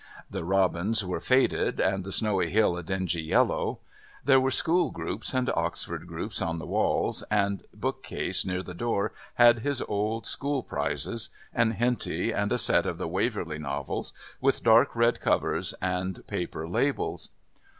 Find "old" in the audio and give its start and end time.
9.83-10.25